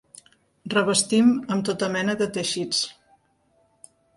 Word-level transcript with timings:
Revestim 0.73 1.29
amb 1.55 1.67
tota 1.69 1.91
mena 1.99 2.17
de 2.25 2.29
teixits. 2.39 2.81